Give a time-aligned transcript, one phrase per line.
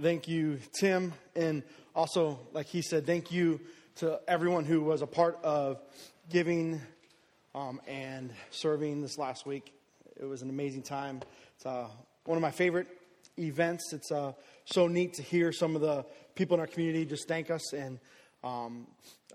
[0.00, 1.12] Thank you, Tim.
[1.36, 1.62] And
[1.94, 3.60] also, like he said, thank you
[3.96, 5.78] to everyone who was a part of
[6.30, 6.80] giving
[7.54, 9.74] um, and serving this last week.
[10.18, 11.20] It was an amazing time.
[11.54, 11.88] It's uh,
[12.24, 12.86] one of my favorite
[13.38, 13.92] events.
[13.92, 14.32] It's uh,
[14.64, 17.98] so neat to hear some of the people in our community just thank us and
[18.42, 18.86] um,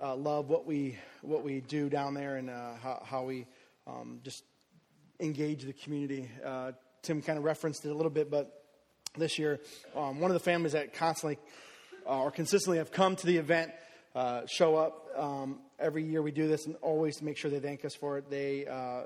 [0.02, 3.46] uh, love what we what we do down there and uh, how, how, we
[3.86, 4.42] um, just
[5.20, 6.28] engage the community.
[6.44, 6.72] Uh,
[7.04, 8.65] Tim kind of referenced it a little bit, but
[9.20, 9.60] this year,
[9.96, 11.38] um, one of the families that constantly
[12.08, 13.72] uh, or consistently have come to the event
[14.14, 16.22] uh, show up um, every year.
[16.22, 18.30] We do this and always make sure they thank us for it.
[18.30, 19.04] They uh,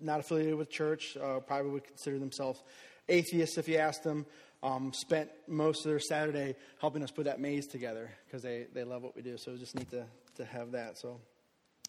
[0.00, 2.62] not affiliated with church, uh, probably would consider themselves
[3.08, 4.26] atheists if you asked them.
[4.62, 8.84] Um, spent most of their Saturday helping us put that maze together because they, they
[8.84, 9.36] love what we do.
[9.36, 10.04] So it just need to,
[10.36, 10.98] to have that.
[10.98, 11.20] So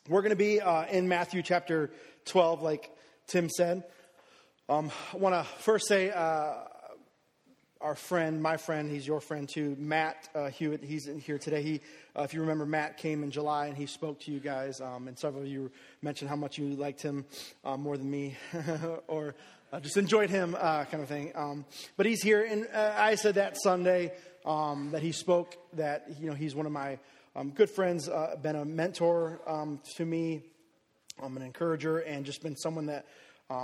[0.08, 1.92] we're going to be uh, in Matthew chapter
[2.25, 2.92] 12, like
[3.25, 3.83] Tim said.
[4.69, 6.55] Um, I want to first say uh,
[7.81, 10.83] our friend, my friend, he's your friend too, Matt uh, Hewitt.
[10.83, 11.61] He's in here today.
[11.61, 11.81] He,
[12.17, 15.08] uh, if you remember, Matt came in July and he spoke to you guys, um,
[15.08, 17.25] and several of you mentioned how much you liked him
[17.64, 18.36] uh, more than me,
[19.08, 19.36] or
[19.72, 21.31] uh, just enjoyed him, uh, kind of thing.
[21.36, 21.66] Um,
[21.98, 24.14] but he's here, and uh, I said that Sunday
[24.45, 26.98] um, that he spoke that you know he's one of my
[27.36, 28.09] um, good friends,
[28.42, 30.42] been a mentor um, to me,
[31.20, 33.05] I'm um, an encourager, and just been someone that,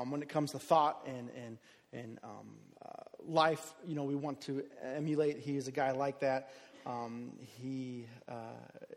[0.08, 1.58] when it comes to thought and and
[1.94, 2.19] and
[3.27, 5.39] life, you know, we want to emulate.
[5.39, 6.52] He is a guy like that.
[6.85, 8.33] Um, he uh,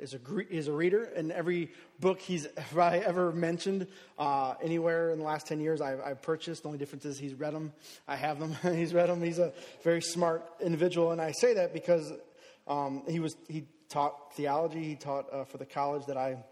[0.00, 0.18] is a
[0.50, 3.86] is a reader, and every book he's ever mentioned
[4.18, 6.62] uh, anywhere in the last ten years, I've, I've, purchased.
[6.62, 7.72] The only difference is he's read them.
[8.08, 8.56] I have them.
[8.76, 9.22] he's read them.
[9.22, 9.52] He's a
[9.84, 12.12] very smart individual, and I say that because
[12.66, 14.82] um, he was he taught theology.
[14.82, 16.42] He taught uh, for the college that I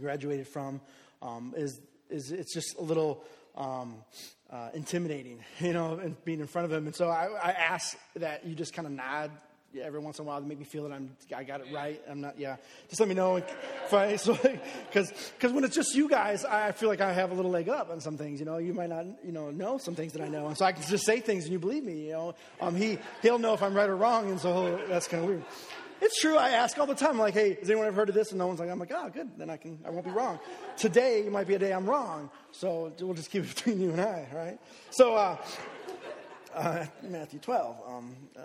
[0.00, 0.80] graduated from.
[1.22, 3.24] Um, is is it's just a little
[3.56, 3.96] um,
[4.54, 6.86] uh, intimidating, you know, and being in front of him.
[6.86, 9.30] And so I, I ask that you just kind of nod
[9.82, 12.00] every once in a while to make me feel that I'm, I got it right.
[12.08, 12.56] I'm not, yeah.
[12.88, 14.34] Just let me know if I, so,
[14.86, 17.68] because, because when it's just you guys, I feel like I have a little leg
[17.68, 18.58] up on some things, you know.
[18.58, 20.46] You might not, you know, know some things that I know.
[20.46, 22.34] And so I can just say things and you believe me, you know.
[22.60, 24.30] Um, he, he'll know if I'm right or wrong.
[24.30, 25.44] And so that's kind of weird.
[26.04, 26.36] It's true.
[26.36, 28.28] I ask all the time, like, hey, has anyone ever heard of this?
[28.28, 29.38] And no one's like, I'm like, oh, good.
[29.38, 30.38] Then I can, I won't be wrong.
[30.76, 32.28] Today might be a day I'm wrong.
[32.52, 34.58] So we'll just keep it between you and I, right?
[34.90, 35.38] So, uh,
[36.54, 37.76] uh, Matthew 12.
[37.88, 38.40] Um, uh,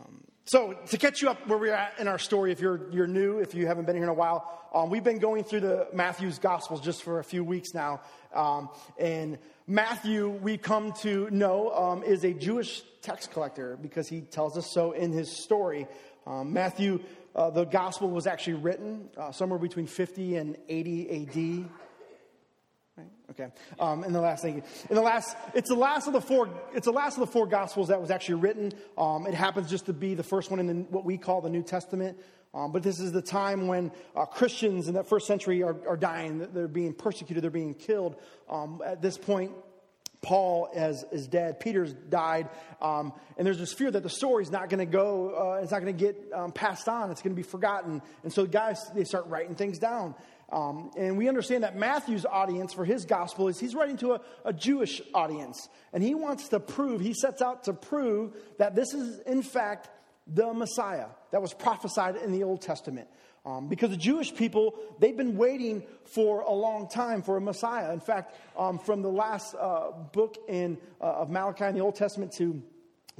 [0.00, 3.06] um, so to catch you up where we're at in our story, if you're, you're
[3.06, 5.86] new, if you haven't been here in a while, um, we've been going through the
[5.92, 8.00] Matthew's Gospels just for a few weeks now.
[8.34, 8.68] Um,
[8.98, 14.58] and Matthew, we come to know, um, is a Jewish tax collector because he tells
[14.58, 15.86] us so in his story.
[16.26, 17.00] Um, Matthew,
[17.34, 21.70] uh, the gospel was actually written uh, somewhere between 50 and 80 AD.
[22.96, 23.08] Right?
[23.30, 23.48] Okay.
[23.78, 26.48] Um, and the last thing, in the last, it's the last of the four.
[26.74, 28.72] It's the last of the four gospels that was actually written.
[28.96, 31.50] Um, it happens just to be the first one in the, what we call the
[31.50, 32.18] New Testament.
[32.54, 35.96] Um, but this is the time when uh, Christians in that first century are, are,
[35.96, 36.38] dying.
[36.38, 37.42] They're being persecuted.
[37.42, 38.14] They're being killed.
[38.48, 39.50] Um, at this point,
[40.24, 42.48] Paul is, is dead, Peter's died,
[42.80, 45.82] um, and there's this fear that the story's not going to go, uh, it's not
[45.82, 48.00] going to get um, passed on, it's going to be forgotten.
[48.22, 50.14] And so guys, they start writing things down.
[50.50, 54.20] Um, and we understand that Matthew's audience for his gospel is he's writing to a,
[54.44, 55.68] a Jewish audience.
[55.92, 59.90] And he wants to prove, he sets out to prove that this is, in fact,
[60.26, 63.08] the Messiah that was prophesied in the Old Testament.
[63.46, 67.92] Um, because the Jewish people, they've been waiting for a long time for a Messiah.
[67.92, 71.94] In fact, um, from the last uh, book in, uh, of Malachi in the Old
[71.94, 72.62] Testament to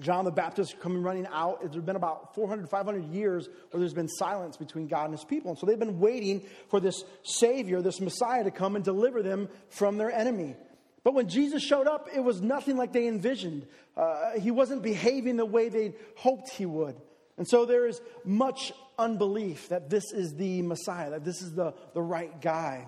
[0.01, 4.09] John the Baptist coming running out, there's been about 400, 500 years where there's been
[4.09, 5.51] silence between God and his people.
[5.51, 9.51] And so they've been waiting for this Savior, this Messiah to come and deliver them
[9.69, 10.57] from their enemy.
[11.05, 13.67] But when Jesus showed up, it was nothing like they envisioned.
[13.95, 16.97] Uh, he wasn't behaving the way they hoped he would.
[17.37, 21.75] And so there is much unbelief that this is the Messiah, that this is the,
[21.95, 22.87] the right guy.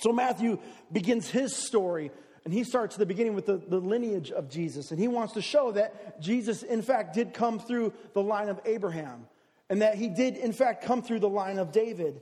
[0.00, 0.58] So Matthew
[0.92, 2.10] begins his story,
[2.44, 4.90] and he starts at the beginning with the, the lineage of Jesus.
[4.90, 8.60] And he wants to show that Jesus, in fact, did come through the line of
[8.64, 9.26] Abraham,
[9.68, 12.20] and that he did, in fact, come through the line of David.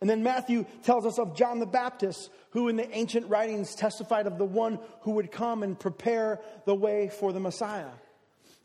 [0.00, 4.26] And then Matthew tells us of John the Baptist, who in the ancient writings testified
[4.26, 7.90] of the one who would come and prepare the way for the Messiah.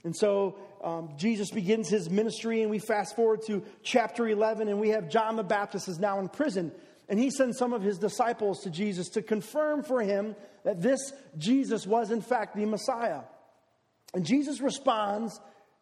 [0.04, 4.80] And so um, Jesus begins his ministry, and we fast forward to chapter 11, and
[4.80, 6.72] we have John the Baptist is now in prison.
[7.10, 11.14] And he sends some of his disciples to Jesus to confirm for him that this
[11.38, 13.22] Jesus was, in fact, the Messiah.
[14.14, 15.40] And Jesus responds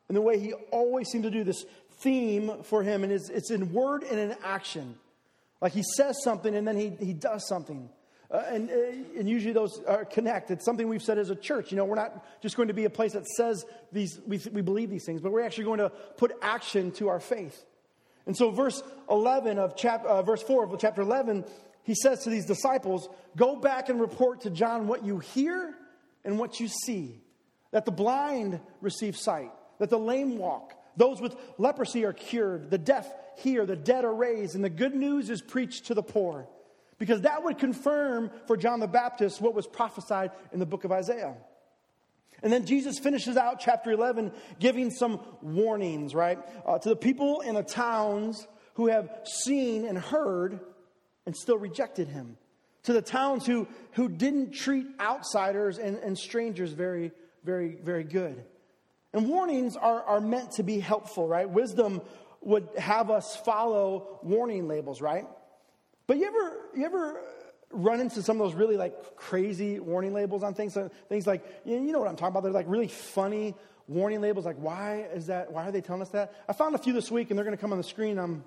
[0.07, 1.65] in the way he always seemed to do this
[1.99, 4.95] theme for him, and it's, it's in word and in action.
[5.61, 7.89] Like he says something and then he, he does something.
[8.31, 10.49] Uh, and, uh, and usually those are connect.
[10.51, 11.71] It's something we've said as a church.
[11.71, 14.61] You know, we're not just going to be a place that says these, we, we
[14.61, 17.63] believe these things, but we're actually going to put action to our faith.
[18.25, 21.45] And so, verse 11 of chapter, uh, verse 4 of chapter 11,
[21.83, 23.07] he says to these disciples,
[23.37, 25.75] Go back and report to John what you hear
[26.23, 27.21] and what you see.
[27.71, 32.77] That the blind receive sight, that the lame walk, those with leprosy are cured, the
[32.77, 33.07] deaf
[33.37, 36.47] hear, the dead are raised, and the good news is preached to the poor.
[36.97, 40.91] Because that would confirm for John the Baptist what was prophesied in the book of
[40.91, 41.35] Isaiah.
[42.41, 46.39] And then Jesus finishes out chapter 11 giving some warnings, right?
[46.65, 50.59] Uh, to the people in the towns who have seen and heard
[51.25, 52.37] and still rejected him.
[52.83, 57.11] To the towns who, who didn't treat outsiders and, and strangers very,
[57.43, 58.43] very, very good.
[59.11, 61.49] And warnings are, are meant to be helpful, right?
[61.49, 62.01] Wisdom
[62.41, 65.25] would have us follow warning labels, right?
[66.07, 67.21] But you ever, you ever
[67.71, 70.77] run into some of those really like crazy warning labels on things?
[71.09, 72.43] things like, you know what I'm talking about?
[72.43, 73.55] They're like really funny
[73.87, 74.45] warning labels.
[74.45, 75.51] Like, why is that?
[75.51, 76.33] Why are they telling us that?
[76.47, 78.19] I found a few this week, and they're going to come on the screen.
[78.19, 78.43] I'm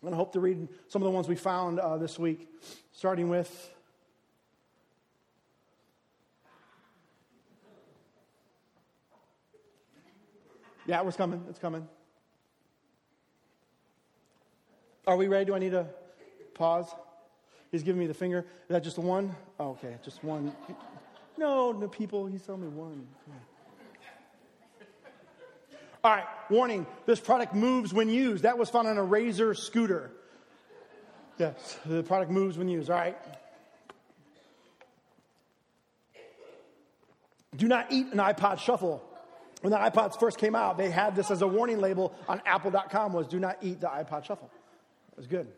[0.00, 2.48] going to hope to read some of the ones we found uh, this week,
[2.92, 3.70] starting with.
[10.86, 11.42] Yeah, it was coming.
[11.48, 11.88] It's coming.
[15.06, 15.46] Are we ready?
[15.46, 15.86] Do I need a
[16.54, 16.86] pause?
[17.70, 18.40] He's giving me the finger.
[18.40, 19.34] Is that just one?
[19.58, 20.54] Oh, okay, just one.
[21.36, 23.06] No, no, people, he's telling me one.
[26.04, 28.44] All right, warning this product moves when used.
[28.44, 30.12] That was found on a Razor scooter.
[31.38, 32.90] Yes, the product moves when used.
[32.90, 33.16] All right.
[37.56, 39.02] Do not eat an iPod shuffle.
[39.62, 43.14] When the iPods first came out, they had this as a warning label on apple.com
[43.14, 44.50] was do not eat the iPod shuffle.
[45.12, 45.48] It was good.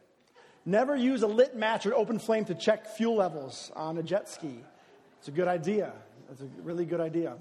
[0.68, 4.28] Never use a lit match or open flame to check fuel levels on a jet
[4.28, 4.58] ski.
[5.20, 5.92] It's a good idea.
[6.30, 7.36] It's a really good idea.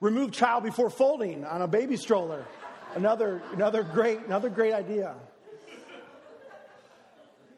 [0.00, 2.44] Remove child before folding on a baby stroller.
[2.96, 5.14] Another, another, great, another great idea.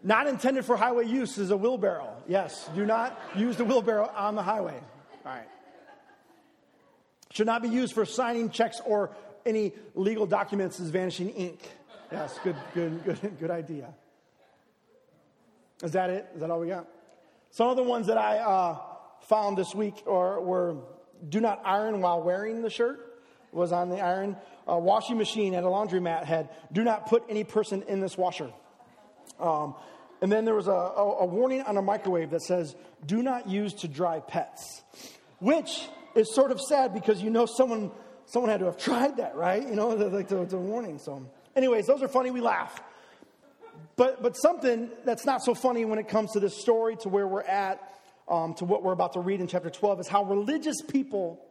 [0.02, 2.14] Not intended for highway use is a wheelbarrow.
[2.28, 4.78] Yes, do not use the wheelbarrow on the highway.
[5.24, 5.48] All right.
[7.30, 9.12] Should not be used for signing checks or
[9.46, 11.60] any legal documents as vanishing ink.
[12.10, 13.94] Yes, good, good, good, good idea.
[15.82, 16.26] Is that it?
[16.34, 16.86] Is that all we got?
[17.50, 18.78] Some of the ones that I uh,
[19.22, 20.76] found this week or were
[21.28, 24.36] do not iron while wearing the shirt was on the iron.
[24.66, 28.50] A washing machine at a laundromat had do not put any person in this washer.
[29.38, 29.74] Um,
[30.20, 33.48] and then there was a, a, a warning on a microwave that says do not
[33.48, 34.82] use to dry pets,
[35.40, 37.90] which is sort of sad because you know someone
[38.26, 39.62] someone had to have tried that, right?
[39.62, 40.98] You know, like the, the warning.
[40.98, 41.26] So,
[41.56, 42.30] anyways, those are funny.
[42.30, 42.80] We laugh.
[43.96, 47.26] But but something that's not so funny when it comes to this story, to where
[47.26, 47.80] we're at,
[48.28, 51.44] um, to what we're about to read in chapter 12, is how religious people,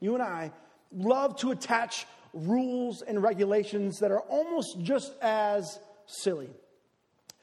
[0.00, 0.52] you and I,
[0.92, 6.50] love to attach rules and regulations that are almost just as silly.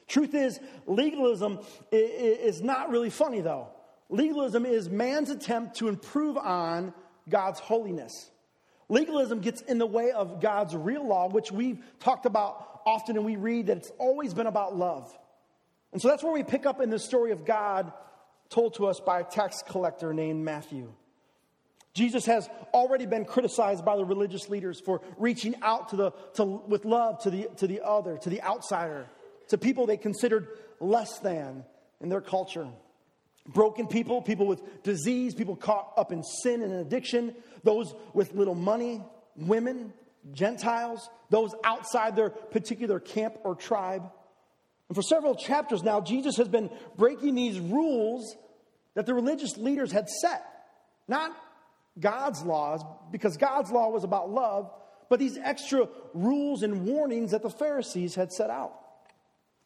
[0.08, 1.58] Truth is, legalism
[1.90, 3.68] is not really funny, though.
[4.08, 6.94] Legalism is man's attempt to improve on
[7.28, 8.30] God's holiness.
[8.88, 13.26] Legalism gets in the way of God's real law, which we've talked about often and
[13.26, 15.12] we read that it's always been about love.
[15.92, 17.92] And so that's where we pick up in the story of God
[18.48, 20.92] told to us by a tax collector named Matthew.
[21.94, 26.44] Jesus has already been criticized by the religious leaders for reaching out to the, to,
[26.44, 29.06] with love to the, to the other, to the outsider,
[29.48, 31.64] to people they considered less than
[32.02, 32.68] in their culture.
[33.48, 38.54] Broken people, people with disease, people caught up in sin and addiction, those with little
[38.54, 39.02] money,
[39.34, 39.92] women,
[40.32, 44.02] Gentiles, those outside their particular camp or tribe.
[44.88, 48.36] And for several chapters now, Jesus has been breaking these rules
[48.94, 50.44] that the religious leaders had set.
[51.08, 51.32] Not
[51.98, 54.70] God's laws, because God's law was about love,
[55.08, 58.74] but these extra rules and warnings that the Pharisees had set out.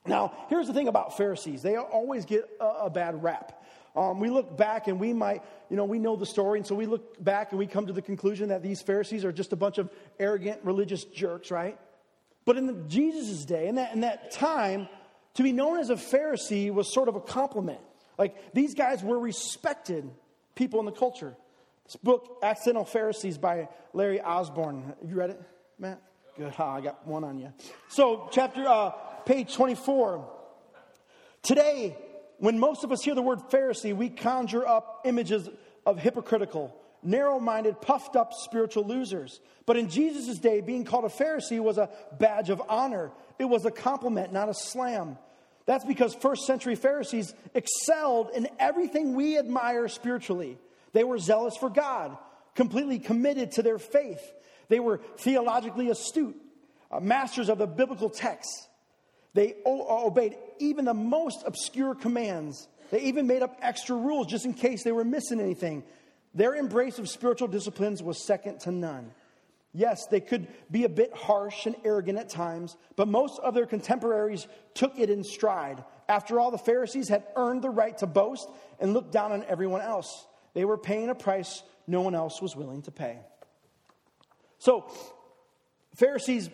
[0.06, 3.59] Now, here's the thing about Pharisees they always get a, bad rap.
[3.97, 6.75] Um, we look back and we might, you know, we know the story, and so
[6.75, 9.56] we look back and we come to the conclusion that these Pharisees are just a
[9.56, 11.78] bunch of arrogant religious jerks, right?
[12.44, 14.88] But in Jesus' day, in that, in that time,
[15.35, 17.80] to be known as a Pharisee was sort of a compliment.
[18.18, 20.11] Like these guys were respected
[20.54, 21.35] people in the culture.
[21.85, 24.94] This book, Accidental Pharisees by Larry Osborne.
[25.00, 25.42] Have you read it,
[25.78, 26.00] Matt?
[26.37, 26.52] Good.
[26.52, 27.52] Ha, I got one on you.
[27.88, 28.90] So, chapter, uh,
[29.25, 30.28] page 24.
[31.42, 31.97] Today,
[32.40, 35.49] when most of us hear the word Pharisee, we conjure up images
[35.85, 39.40] of hypocritical, narrow minded, puffed up spiritual losers.
[39.66, 43.66] But in Jesus' day, being called a Pharisee was a badge of honor, it was
[43.66, 45.18] a compliment, not a slam.
[45.66, 50.59] That's because first century Pharisees excelled in everything we admire spiritually.
[50.92, 52.16] They were zealous for God,
[52.54, 54.20] completely committed to their faith.
[54.68, 56.37] They were theologically astute,
[56.90, 58.66] uh, masters of the biblical texts.
[59.34, 62.68] They o- obeyed even the most obscure commands.
[62.90, 65.84] They even made up extra rules just in case they were missing anything.
[66.34, 69.12] Their embrace of spiritual disciplines was second to none.
[69.72, 73.66] Yes, they could be a bit harsh and arrogant at times, but most of their
[73.66, 75.84] contemporaries took it in stride.
[76.08, 78.49] After all, the Pharisees had earned the right to boast
[78.80, 80.26] and look down on everyone else.
[80.54, 83.18] They were paying a price no one else was willing to pay.
[84.58, 84.90] So,
[85.94, 86.50] Pharisees,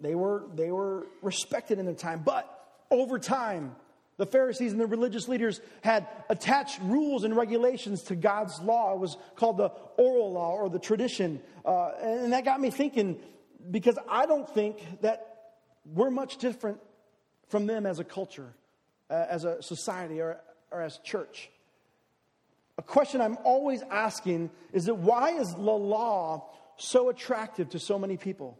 [0.00, 2.52] they were, they were respected in their time, but
[2.90, 3.74] over time,
[4.16, 8.94] the Pharisees and the religious leaders had attached rules and regulations to God's law.
[8.94, 9.68] It was called the
[9.98, 11.40] oral law or the tradition.
[11.64, 13.18] Uh, and that got me thinking
[13.70, 15.52] because I don't think that
[15.84, 16.78] we're much different
[17.48, 18.54] from them as a culture,
[19.10, 21.50] uh, as a society, or, or as church.
[22.78, 27.98] A question I'm always asking is that why is the law so attractive to so
[27.98, 28.58] many people?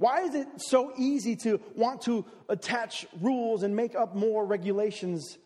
[0.00, 5.36] Why is it so easy to want to attach rules and make up more regulations?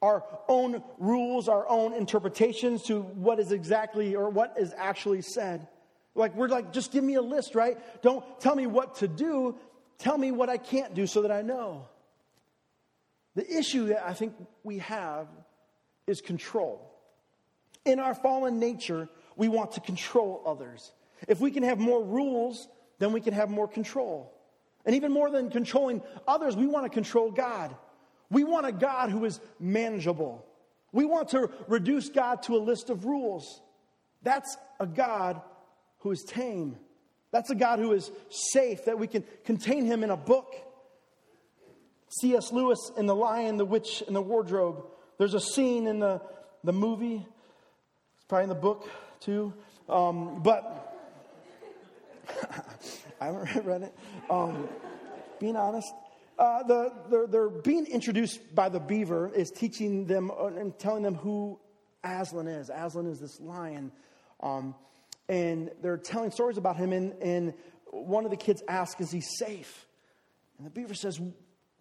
[0.00, 5.68] Our own rules, our own interpretations to what is exactly or what is actually said.
[6.14, 7.76] Like, we're like, just give me a list, right?
[8.00, 9.56] Don't tell me what to do.
[9.98, 11.88] Tell me what I can't do so that I know.
[13.34, 14.32] The issue that I think
[14.64, 15.26] we have
[16.06, 16.90] is control.
[17.84, 20.92] In our fallen nature, we want to control others.
[21.28, 24.32] If we can have more rules then we can have more control.
[24.84, 27.74] And even more than controlling others, we want to control God.
[28.30, 30.44] We want a God who is manageable.
[30.92, 33.60] We want to reduce God to a list of rules.
[34.22, 35.40] That's a God
[35.98, 36.76] who is tame.
[37.32, 40.54] That's a God who is safe, that we can contain him in a book.
[42.20, 42.52] C.S.
[42.52, 44.84] Lewis in The Lion, the Witch, and the Wardrobe.
[45.18, 46.20] There's a scene in the,
[46.62, 47.26] the movie,
[48.16, 48.88] it's probably in the book
[49.20, 49.52] too.
[49.88, 50.85] Um, but
[53.20, 53.94] I haven't read it.
[54.30, 54.68] Um,
[55.40, 55.92] being honest,
[56.38, 61.14] uh, the, they're, being introduced by the beaver is teaching them uh, and telling them
[61.14, 61.58] who
[62.04, 62.70] Aslan is.
[62.70, 63.90] Aslan is this lion.
[64.40, 64.74] Um,
[65.28, 66.92] and they're telling stories about him.
[66.92, 67.54] And, and
[67.90, 69.86] one of the kids asks, Is he safe?
[70.58, 71.20] And the beaver says,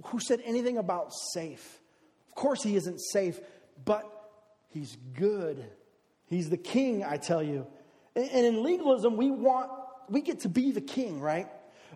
[0.05, 1.81] Who said anything about safe?
[2.29, 3.39] Of course, he isn't safe,
[3.83, 4.09] but
[4.69, 5.65] he's good.
[6.27, 7.67] He's the king, I tell you.
[8.15, 9.69] And, and in legalism, we want
[10.09, 11.47] we get to be the king, right?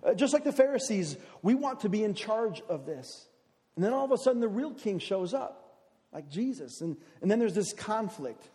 [0.03, 3.27] Uh, just like the Pharisees, we want to be in charge of this.
[3.75, 5.77] And then all of a sudden, the real king shows up,
[6.11, 6.81] like Jesus.
[6.81, 8.49] And, and then there's this conflict.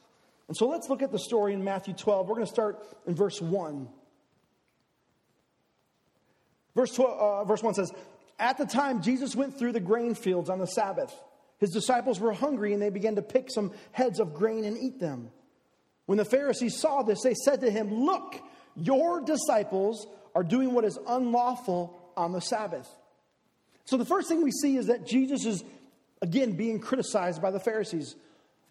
[0.48, 2.28] And so let's look at the story in Matthew 12.
[2.28, 3.88] We're going to start in verse 1.
[6.74, 7.92] Verse, 12, uh, verse 1 says,
[8.38, 11.14] At the time, Jesus went through the grain fields on the Sabbath.
[11.58, 14.98] His disciples were hungry, and they began to pick some heads of grain and eat
[14.98, 15.30] them.
[16.06, 18.42] When the Pharisees saw this, they said to him, Look,
[18.76, 22.88] your disciples are doing what is unlawful on the Sabbath.
[23.84, 25.64] So the first thing we see is that Jesus is,
[26.22, 28.16] again, being criticized by the Pharisees.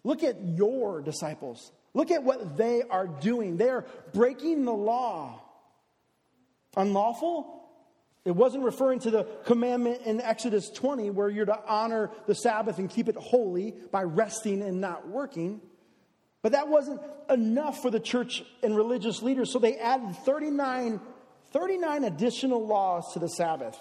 [0.02, 1.72] Look at your disciples.
[1.94, 3.56] Look at what they are doing.
[3.56, 5.40] They are breaking the law.
[6.76, 7.62] Unlawful?
[8.24, 12.78] It wasn't referring to the commandment in Exodus 20 where you're to honor the Sabbath
[12.78, 15.60] and keep it holy by resting and not working.
[16.44, 21.00] But that wasn't enough for the church and religious leaders, so they added 39,
[21.52, 23.78] 39 additional laws to the Sabbath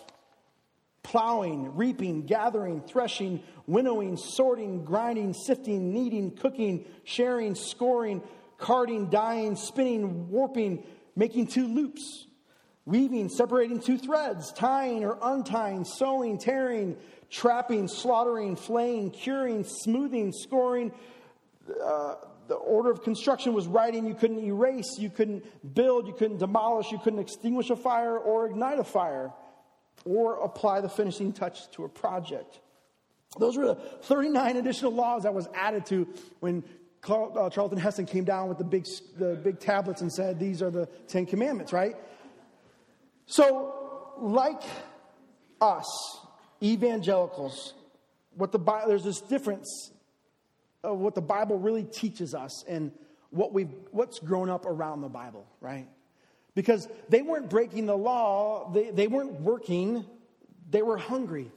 [1.03, 8.24] plowing, reaping, gathering, threshing, winnowing, sorting, grinding, sifting, kneading, cooking, sharing, scoring,
[8.58, 10.82] carding, dyeing, spinning, warping,
[11.17, 12.27] making two loops,
[12.86, 16.96] weaving, separating two threads, tying or untying, sewing, tearing,
[17.29, 20.93] trapping, slaughtering, flaying, curing, smoothing, scoring.
[21.84, 22.15] Uh,
[22.48, 26.92] the order of construction was writing you couldn't erase, you couldn't build, you couldn't demolish,
[26.92, 29.32] you couldn't extinguish a fire or ignite a fire
[30.06, 32.60] or apply the finishing touch to a project.
[33.40, 36.08] Those were the 39 additional laws that was added to
[36.40, 36.64] when
[37.10, 40.70] uh, Charlton Heston came down with the big, the big tablets and said, These are
[40.70, 41.96] the Ten Commandments, right?
[43.26, 44.62] So, like
[45.60, 46.20] us,
[46.62, 47.74] evangelicals,
[48.36, 49.92] what the Bible, there's this difference
[50.84, 52.92] of what the Bible really teaches us and
[53.30, 55.88] what we've, what's grown up around the Bible, right?
[56.56, 60.06] Because they weren't breaking the law, they, they weren't working,
[60.70, 61.52] they were hungry.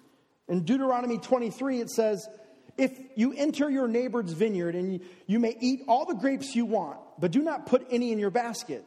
[0.48, 2.28] In Deuteronomy 23, it says,
[2.78, 6.64] If you enter your neighbor's vineyard and you, you may eat all the grapes you
[6.64, 8.84] want, but do not put any in your basket.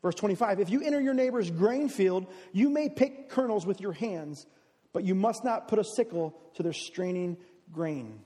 [0.00, 3.92] Verse 25, if you enter your neighbor's grain field, you may pick kernels with your
[3.92, 4.46] hands,
[4.92, 7.36] but you must not put a sickle to their straining
[7.70, 8.18] grain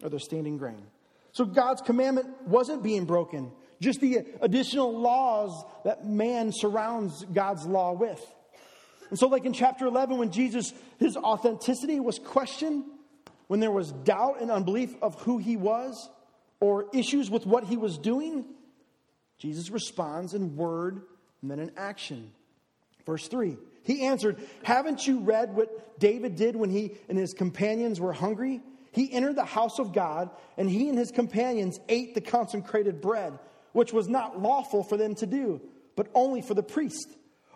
[0.00, 0.86] or their standing grain.
[1.34, 3.50] So God's commandment wasn't being broken,
[3.80, 8.24] just the additional laws that man surrounds God's law with.
[9.10, 12.84] And so, like in chapter 11, when Jesus, his authenticity was questioned,
[13.48, 16.08] when there was doubt and unbelief of who he was,
[16.60, 18.44] or issues with what he was doing,
[19.38, 21.02] Jesus responds in word
[21.42, 22.32] and then in action.
[23.04, 28.00] Verse 3 He answered, Haven't you read what David did when he and his companions
[28.00, 28.62] were hungry?
[28.94, 33.36] He entered the house of God, and he and his companions ate the consecrated bread,
[33.72, 35.60] which was not lawful for them to do,
[35.96, 37.08] but only for the priest.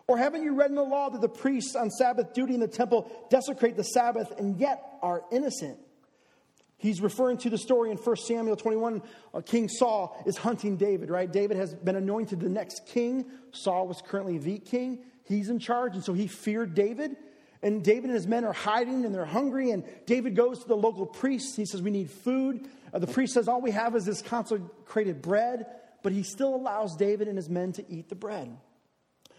[0.08, 2.66] Or haven't you read in the law that the priests on Sabbath duty in the
[2.66, 5.78] temple desecrate the Sabbath and yet are innocent?
[6.76, 9.02] He's referring to the story in 1 Samuel 21.
[9.32, 11.30] Uh, king Saul is hunting David, right?
[11.30, 13.26] David has been anointed the next king.
[13.52, 15.04] Saul was currently the king.
[15.24, 17.16] He's in charge, and so he feared David.
[17.62, 19.70] And David and his men are hiding and they're hungry.
[19.70, 21.56] And David goes to the local priest.
[21.56, 22.68] He says, We need food.
[22.92, 25.66] Uh, the priest says, All we have is this consecrated bread.
[26.02, 28.56] But he still allows David and his men to eat the bread.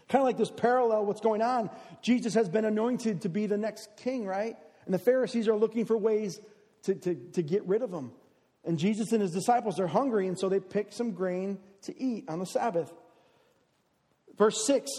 [0.10, 1.70] Kind of like this parallel, what's going on.
[2.02, 4.58] Jesus has been anointed to be the next king, right?
[4.86, 6.40] And the Pharisees are looking for ways
[6.84, 8.12] to, to, to get rid of him.
[8.66, 12.26] And Jesus and his disciples are hungry, and so they pick some grain to eat
[12.28, 12.92] on the Sabbath.
[14.38, 14.90] Verse 6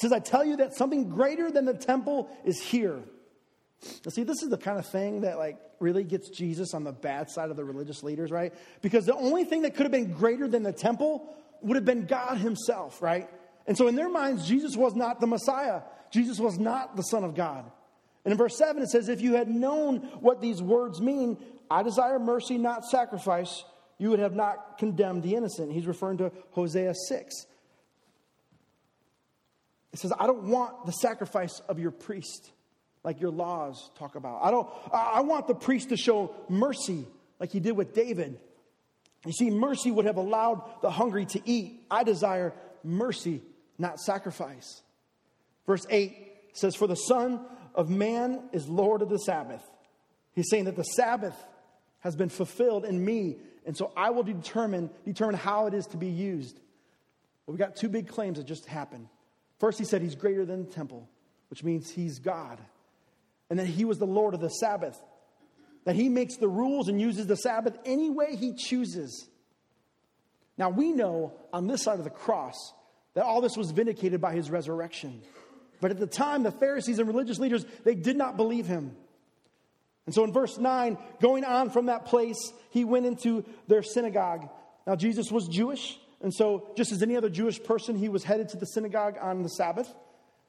[0.00, 3.02] says, I tell you that something greater than the temple is here.
[4.04, 6.92] Now, see, this is the kind of thing that like really gets Jesus on the
[6.92, 8.54] bad side of the religious leaders, right?
[8.80, 12.06] Because the only thing that could have been greater than the temple would have been
[12.06, 13.28] God Himself, right?
[13.66, 15.82] And so in their minds, Jesus was not the Messiah.
[16.10, 17.70] Jesus was not the Son of God.
[18.24, 21.38] And in verse 7, it says, If you had known what these words mean,
[21.70, 23.64] I desire mercy, not sacrifice,
[23.98, 25.72] you would have not condemned the innocent.
[25.72, 27.46] He's referring to Hosea 6.
[29.92, 32.50] It says, I don't want the sacrifice of your priest,
[33.04, 34.40] like your laws talk about.
[34.42, 37.06] I don't I want the priest to show mercy,
[37.38, 38.38] like he did with David.
[39.26, 41.84] You see, mercy would have allowed the hungry to eat.
[41.90, 43.42] I desire mercy,
[43.78, 44.82] not sacrifice.
[45.66, 46.16] Verse 8
[46.54, 47.40] says, For the Son
[47.74, 49.62] of Man is Lord of the Sabbath.
[50.34, 51.36] He's saying that the Sabbath
[52.00, 55.96] has been fulfilled in me, and so I will determine, determine how it is to
[55.96, 56.58] be used.
[57.46, 59.06] Well, we got two big claims that just happened.
[59.62, 61.08] First, he said he's greater than the temple,
[61.48, 62.58] which means he's God.
[63.48, 65.00] And that he was the Lord of the Sabbath.
[65.84, 69.28] That he makes the rules and uses the Sabbath any way he chooses.
[70.58, 72.56] Now, we know on this side of the cross
[73.14, 75.22] that all this was vindicated by his resurrection.
[75.80, 78.96] But at the time, the Pharisees and religious leaders, they did not believe him.
[80.06, 84.48] And so in verse 9, going on from that place, he went into their synagogue.
[84.88, 88.48] Now, Jesus was Jewish, and so just as any other Jewish person, he was headed
[88.50, 89.92] to the synagogue on the Sabbath.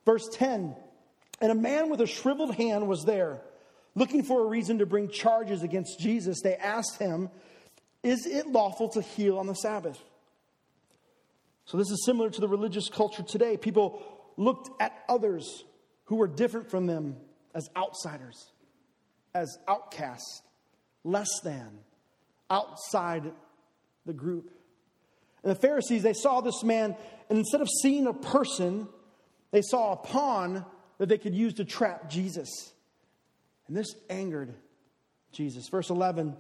[0.06, 0.76] Verse 10
[1.42, 3.42] And a man with a shriveled hand was there.
[3.96, 7.30] Looking for a reason to bring charges against Jesus, they asked him,
[8.02, 10.00] Is it lawful to heal on the Sabbath?
[11.66, 13.58] So, this is similar to the religious culture today.
[13.58, 14.02] People
[14.36, 15.64] looked at others
[16.06, 17.16] who were different from them
[17.56, 18.52] as outsiders,
[19.34, 20.42] as outcasts,
[21.04, 21.80] less than,
[22.50, 23.32] outside
[24.06, 24.52] the group.
[25.43, 26.95] And the Pharisees, they saw this man,
[27.29, 28.88] and instead of seeing a person,
[29.51, 30.65] they saw a pawn
[30.97, 32.49] that they could use to trap Jesus.
[33.67, 34.53] And this angered
[35.32, 35.67] Jesus.
[35.67, 36.36] Verse 11,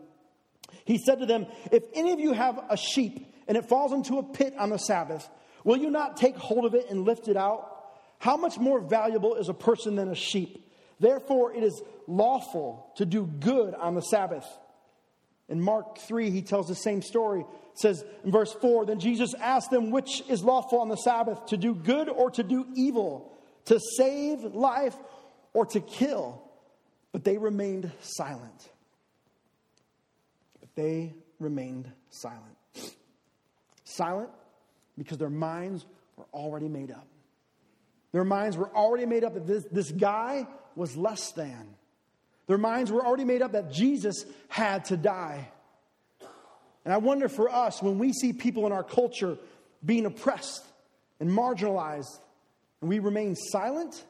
[0.85, 4.19] he said to them, If any of you have a sheep and it falls into
[4.19, 5.27] a pit on the Sabbath,
[5.63, 7.69] will you not take hold of it and lift it out?
[8.19, 10.71] How much more valuable is a person than a sheep?
[10.99, 14.45] Therefore, it is lawful to do good on the Sabbath.
[15.49, 17.45] In Mark 3, he tells the same story.
[17.73, 21.47] It says in verse 4 Then Jesus asked them, Which is lawful on the Sabbath,
[21.47, 23.31] to do good or to do evil,
[23.65, 24.95] to save life
[25.53, 26.41] or to kill?
[27.11, 28.69] But they remained silent.
[30.59, 32.41] But they remained silent.
[33.83, 34.29] Silent
[34.97, 37.07] because their minds were already made up.
[38.11, 41.75] Their minds were already made up that this, this guy was less than.
[42.45, 45.49] Their minds were already made up that Jesus had to die.
[46.85, 49.37] And I wonder for us, when we see people in our culture
[49.85, 50.65] being oppressed
[51.19, 52.19] and marginalized,
[52.81, 54.03] and we remain silent,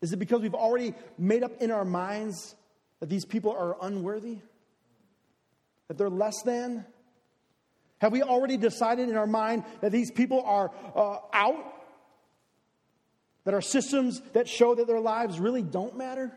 [0.00, 2.54] is it because we've already made up in our minds
[3.00, 4.38] that these people are unworthy?
[5.88, 6.84] That they're less than?
[7.98, 11.74] Have we already decided in our mind that these people are uh, out
[13.44, 16.32] that our systems that show that their lives really don't matter?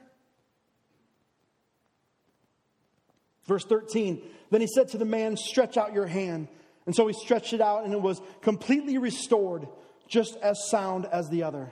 [3.47, 6.49] Verse 13, then he said to the man, Stretch out your hand.
[6.85, 9.67] And so he stretched it out, and it was completely restored,
[10.07, 11.71] just as sound as the other.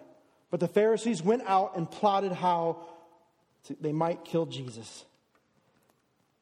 [0.52, 2.86] But the Pharisees went out and plotted how
[3.80, 5.06] they might kill Jesus.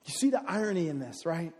[0.06, 1.54] You see the irony in this, right?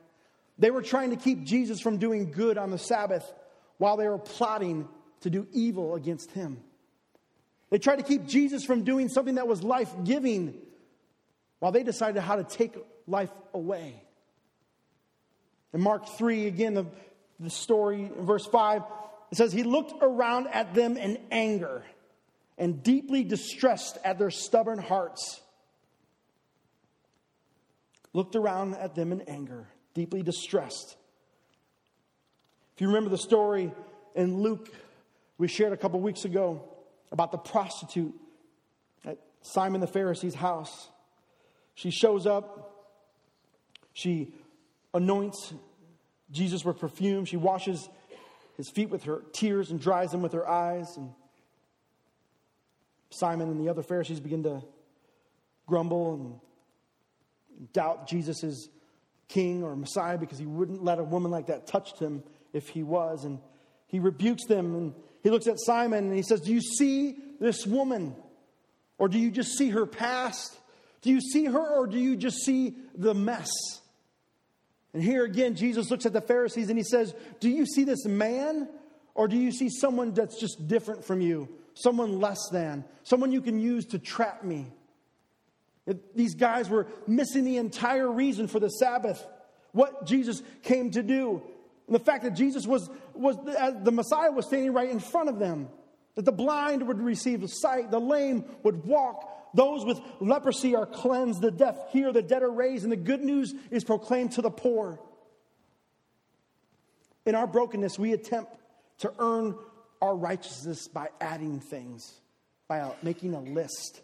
[0.60, 3.32] They were trying to keep Jesus from doing good on the Sabbath
[3.78, 4.88] while they were plotting
[5.22, 6.60] to do evil against him.
[7.70, 10.56] They tried to keep Jesus from doing something that was life giving
[11.60, 12.76] while they decided how to take
[13.08, 14.02] life away.
[15.74, 16.86] In Mark 3, again, the,
[17.40, 18.84] the story verse 5,
[19.32, 21.84] it says, He looked around at them in anger
[22.58, 25.42] and deeply distressed at their stubborn hearts.
[28.14, 30.96] Looked around at them in anger, deeply distressed.
[32.76, 33.72] If you remember the story
[34.16, 34.70] in Luke,
[35.38, 36.64] we shared a couple weeks ago
[37.12, 38.14] about the prostitute
[39.04, 40.90] at Simon the Pharisee's house.
[41.76, 42.73] She shows up,
[43.94, 44.34] she
[44.94, 45.54] anoints
[46.32, 47.88] Jesus with perfume, she washes
[48.58, 50.98] his feet with her tears and dries them with her eyes.
[50.98, 51.12] And
[53.10, 54.64] Simon and the other Pharisees begin to
[55.68, 58.70] grumble and doubt Jesus is
[59.28, 62.84] king or Messiah because he wouldn't let a woman like that touch him if he
[62.84, 63.24] was.
[63.24, 63.40] And
[63.88, 67.66] he rebukes them and he looks at Simon and he says, Do you see this
[67.66, 68.16] woman?
[68.98, 70.58] Or do you just see her past?
[71.02, 73.50] Do you see her or do you just see the mess?
[74.94, 78.06] And here again, Jesus looks at the Pharisees and he says, Do you see this
[78.06, 78.70] man
[79.16, 81.50] or do you see someone that's just different from you?
[81.74, 84.72] Someone less than, someone you can use to trap me.
[86.16, 89.26] These guys were missing the entire reason for the Sabbath,
[89.72, 91.42] what Jesus came to do.
[91.88, 95.28] And the fact that Jesus was, was uh, the Messiah was standing right in front
[95.28, 95.68] of them,
[96.16, 101.42] that the blind would receive sight, the lame would walk, those with leprosy are cleansed,
[101.42, 104.50] the deaf hear, the dead are raised, and the good news is proclaimed to the
[104.50, 105.00] poor.
[107.26, 108.52] In our brokenness, we attempt
[109.00, 109.56] to earn
[110.02, 112.20] our righteousness by adding things,
[112.68, 114.02] by making a list.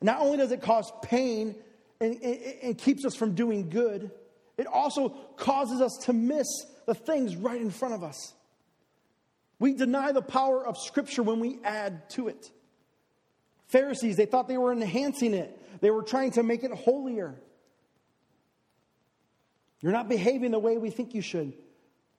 [0.00, 1.54] Not only does it cause pain
[2.00, 4.10] and, and, and keeps us from doing good,
[4.56, 6.46] it also causes us to miss
[6.86, 8.34] the things right in front of us.
[9.58, 12.50] We deny the power of Scripture when we add to it.
[13.72, 17.34] Pharisees, they thought they were enhancing it, they were trying to make it holier.
[19.80, 21.54] You're not behaving the way we think you should,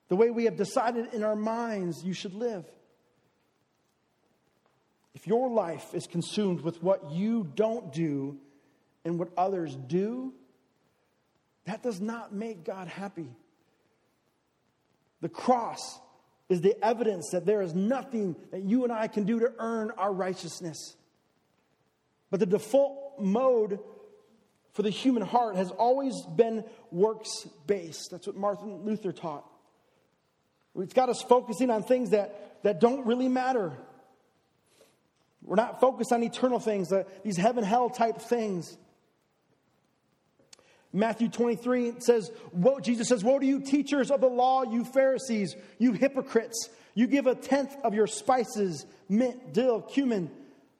[0.08, 2.66] the way we have decided in our minds you should live.
[5.14, 8.36] If your life is consumed with what you don't do
[9.04, 10.34] and what others do,
[11.64, 13.30] that does not make God happy.
[15.22, 16.00] The cross
[16.50, 19.92] is the evidence that there is nothing that you and I can do to earn
[19.96, 20.96] our righteousness.
[22.34, 23.78] But the default mode
[24.72, 28.08] for the human heart has always been works based.
[28.10, 29.48] That's what Martin Luther taught.
[30.76, 33.72] It's got us focusing on things that, that don't really matter.
[35.44, 38.76] We're not focused on eternal things, uh, these heaven hell type things.
[40.92, 45.54] Matthew 23 says, Woe, Jesus says, Woe to you, teachers of the law, you Pharisees,
[45.78, 46.68] you hypocrites!
[46.96, 50.32] You give a tenth of your spices, mint, dill, cumin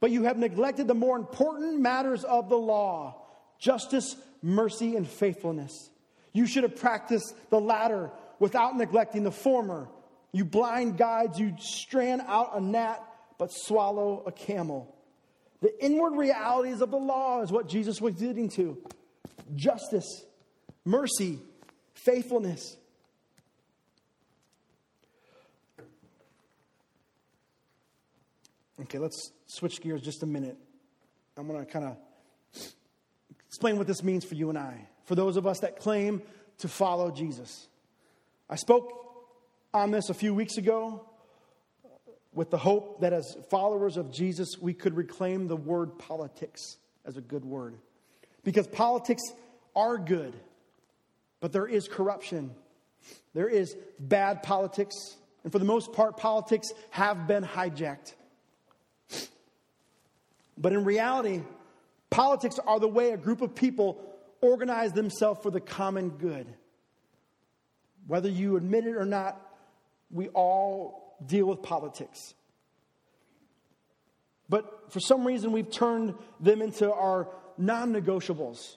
[0.05, 3.23] but you have neglected the more important matters of the law
[3.59, 5.89] justice, mercy, and faithfulness.
[6.35, 9.89] You should have practiced the latter without neglecting the former.
[10.31, 13.03] You blind guides, you strand out a gnat,
[13.39, 14.95] but swallow a camel.
[15.63, 18.77] The inward realities of the law is what Jesus was getting to
[19.57, 20.27] justice,
[20.85, 21.39] mercy,
[21.95, 22.77] faithfulness.
[28.83, 30.57] Okay, let's switch gears just a minute.
[31.37, 31.97] I'm going to kind of
[33.47, 36.23] explain what this means for you and I, for those of us that claim
[36.59, 37.69] to follow Jesus.
[38.49, 38.93] I spoke
[39.73, 41.07] on this a few weeks ago
[42.33, 47.17] with the hope that as followers of Jesus, we could reclaim the word politics as
[47.17, 47.77] a good word.
[48.43, 49.23] Because politics
[49.77, 50.35] are good,
[51.41, 52.51] but there is corruption,
[53.35, 54.95] there is bad politics,
[55.43, 58.15] and for the most part, politics have been hijacked.
[60.57, 61.43] But in reality,
[62.11, 64.01] politics are the way a group of people
[64.41, 66.47] organize themselves for the common good.
[68.07, 69.41] Whether you admit it or not,
[70.11, 72.35] we all deal with politics.
[74.49, 78.77] But for some reason, we've turned them into our non negotiables,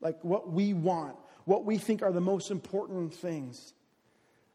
[0.00, 3.74] like what we want, what we think are the most important things.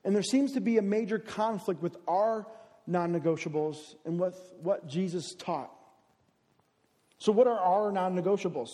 [0.04, 2.48] And there seems to be a major conflict with our
[2.88, 5.75] non negotiables and with what Jesus taught.
[7.18, 8.70] So, what are our non negotiables?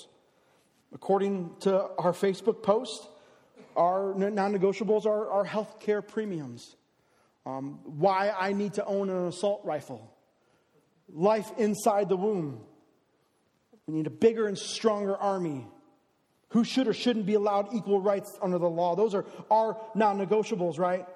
[0.93, 3.07] According to our Facebook post,
[3.75, 6.75] our non negotiables are our health care premiums,
[7.45, 10.13] um, why I need to own an assault rifle,
[11.09, 12.61] life inside the womb,
[13.87, 15.67] We need a bigger and stronger army.
[16.49, 18.95] Who should or shouldn't be allowed equal rights under the law?
[18.95, 21.07] Those are our non negotiables, right?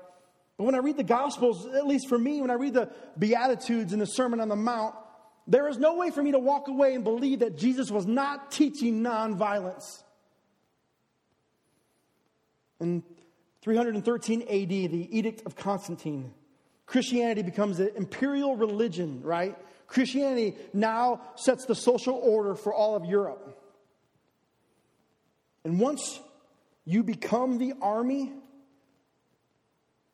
[0.58, 3.92] But when I read the Gospels, at least for me, when I read the Beatitudes
[3.92, 4.96] and the Sermon on the Mount,
[5.47, 8.51] there is no way for me to walk away and believe that Jesus was not
[8.51, 10.03] teaching nonviolence.
[12.79, 13.03] In
[13.62, 16.34] 313 AD, the Edict of Constantine,
[16.86, 19.55] Christianity becomes an imperial religion, right?
[19.88, 23.62] Christianity now sets the social order for all of Europe.
[25.63, 26.19] And once
[26.86, 28.34] you become the army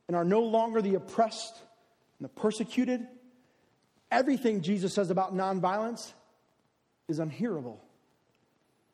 [0.08, 1.56] and are no longer the oppressed
[2.20, 3.06] and the persecuted,
[4.12, 6.14] everything Jesus says about nonviolence
[7.08, 7.82] is unhearable.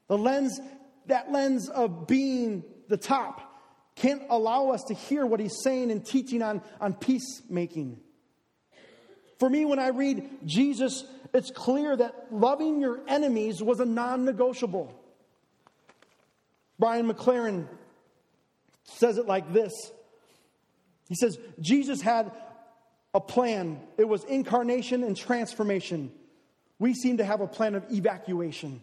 [0.08, 0.60] The lens,
[1.08, 3.44] that lens of being the top,
[3.96, 8.00] can't allow us to hear what he's saying and teaching on, on peacemaking.
[9.40, 11.04] For me, when I read Jesus,
[11.34, 14.94] it's clear that loving your enemies was a non negotiable.
[16.80, 17.68] Brian McLaren
[18.84, 19.74] says it like this
[21.10, 22.32] He says, Jesus had
[23.14, 26.12] a plan, it was incarnation and transformation.
[26.80, 28.82] We seem to have a plan of evacuation.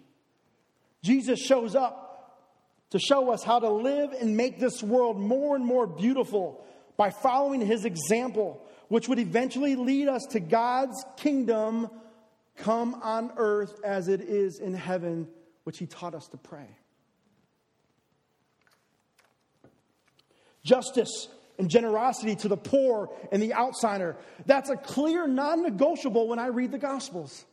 [1.02, 2.04] Jesus shows up
[2.90, 6.64] to show us how to live and make this world more and more beautiful
[6.96, 11.90] by following his example which would eventually lead us to God's kingdom
[12.56, 15.28] come on earth as it is in heaven,
[15.64, 16.68] which he taught us to pray.
[20.62, 24.16] Justice and generosity to the poor and the outsider.
[24.46, 27.44] That's a clear non negotiable when I read the Gospels.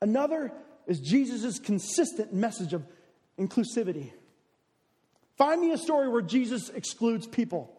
[0.00, 0.52] Another
[0.86, 2.84] is Jesus' consistent message of
[3.38, 4.12] inclusivity.
[5.36, 7.76] Find me a story where Jesus excludes people.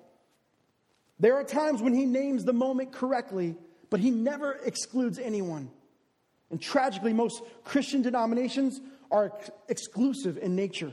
[1.19, 3.55] There are times when he names the moment correctly,
[3.89, 5.69] but he never excludes anyone.
[6.49, 10.91] And tragically, most Christian denominations are ex- exclusive in nature.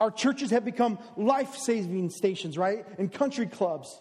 [0.00, 2.84] Our churches have become life saving stations, right?
[2.98, 4.00] And country clubs.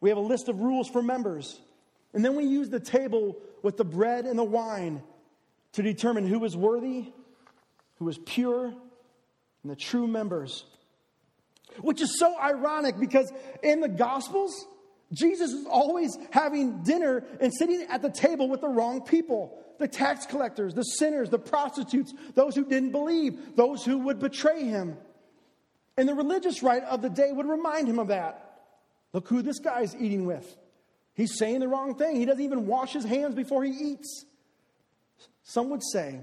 [0.00, 1.60] We have a list of rules for members.
[2.12, 5.02] And then we use the table with the bread and the wine
[5.72, 7.12] to determine who is worthy,
[7.98, 10.64] who is pure, and the true members.
[11.80, 14.66] Which is so ironic because in the Gospels,
[15.12, 19.88] Jesus is always having dinner and sitting at the table with the wrong people the
[19.88, 24.96] tax collectors, the sinners, the prostitutes, those who didn't believe, those who would betray him.
[25.96, 28.62] And the religious right of the day would remind him of that.
[29.12, 30.56] Look who this guy's eating with.
[31.14, 32.16] He's saying the wrong thing.
[32.16, 34.24] He doesn't even wash his hands before he eats.
[35.44, 36.20] Some would say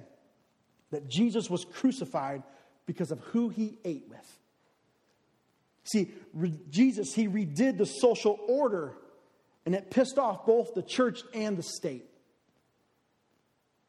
[0.92, 2.44] that Jesus was crucified
[2.86, 4.40] because of who he ate with.
[5.84, 8.98] See, re- Jesus, he redid the social order,
[9.66, 12.06] and it pissed off both the church and the state.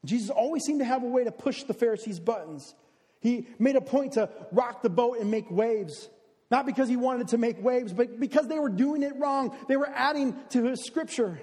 [0.05, 2.75] Jesus always seemed to have a way to push the Pharisees' buttons.
[3.21, 6.09] He made a point to rock the boat and make waves.
[6.51, 9.55] Not because he wanted to make waves, but because they were doing it wrong.
[9.67, 11.39] They were adding to his scripture.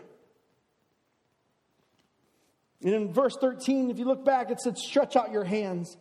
[2.83, 5.97] And in verse 13, if you look back, it said, Stretch out your hands.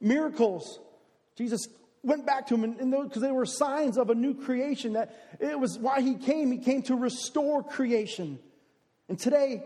[0.00, 0.80] Miracles.
[1.36, 1.66] Jesus
[2.02, 5.58] went back to him, and because they were signs of a new creation, that it
[5.58, 6.50] was why he came.
[6.50, 8.38] He came to restore creation.
[9.08, 9.62] And today,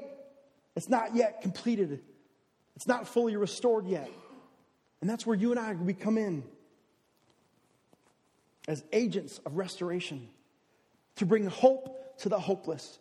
[0.75, 2.01] it's not yet completed,
[2.77, 4.11] it's not fully restored yet.
[5.01, 6.45] And that's where you and I, we come in
[8.69, 10.29] as agents of restoration
[11.17, 12.99] to bring hope to the hopeless,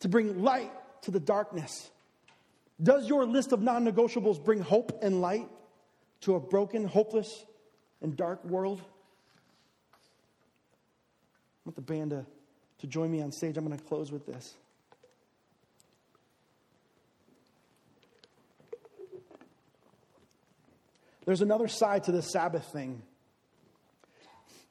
[0.00, 0.70] to bring light
[1.02, 1.90] to the darkness.
[2.82, 5.48] Does your list of non negotiables bring hope and light
[6.22, 7.44] to a broken, hopeless,
[8.00, 8.80] and dark world.
[8.80, 8.84] I
[11.64, 12.24] want the band to,
[12.78, 13.56] to join me on stage.
[13.56, 14.54] I'm going to close with this.
[21.24, 23.02] There's another side to the Sabbath thing.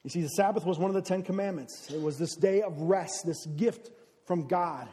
[0.04, 1.90] You see, the Sabbath was one of the Ten Commandments.
[1.90, 3.90] It was this day of rest, this gift
[4.26, 4.88] from God.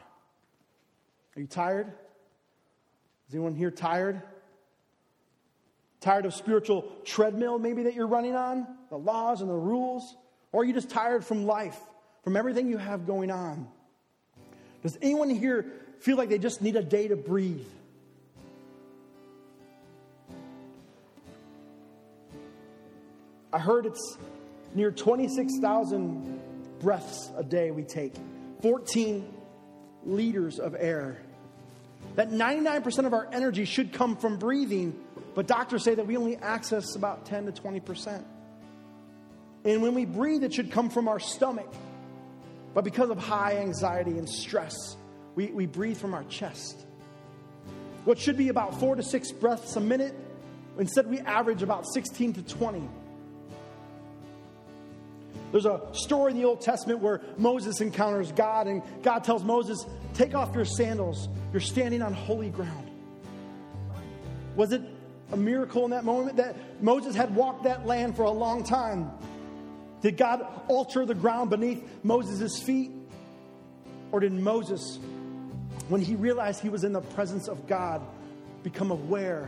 [1.36, 1.88] Are you tired?
[3.28, 4.22] Is anyone here tired?
[6.00, 10.16] Tired of spiritual treadmill, maybe that you're running on, the laws and the rules?
[10.52, 11.78] Or are you just tired from life,
[12.24, 13.68] from everything you have going on?
[14.82, 15.66] Does anyone here
[16.00, 17.68] feel like they just need a day to breathe?
[23.52, 24.18] I heard it's
[24.74, 26.40] near 26,000
[26.80, 28.14] breaths a day we take,
[28.62, 29.34] 14
[30.06, 31.18] liters of air.
[32.16, 35.00] That 99% of our energy should come from breathing
[35.40, 38.24] but doctors say that we only access about 10 to 20%.
[39.66, 41.72] And when we breathe, it should come from our stomach.
[42.74, 44.76] But because of high anxiety and stress,
[45.36, 46.86] we, we breathe from our chest.
[48.06, 50.14] what should be about four to six breaths a minute.
[50.78, 52.90] Instead, we average about 16 to 20.
[55.52, 59.86] There's a story in the Old Testament where Moses encounters God, and God tells Moses,
[60.14, 61.30] Take off your sandals.
[61.52, 62.90] You're standing on holy ground.
[64.56, 64.82] Was it
[65.32, 69.12] a miracle in that moment that Moses had walked that land for a long time?
[70.02, 72.92] Did God alter the ground beneath Moses' feet?
[74.12, 75.00] Or did Moses,
[75.88, 78.02] when he realized he was in the presence of God,
[78.64, 79.44] become aware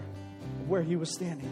[0.62, 1.50] of where he was standing?